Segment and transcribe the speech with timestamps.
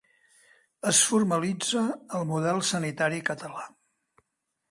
[0.91, 1.83] Es formalitza
[2.21, 3.67] el model sanitari català.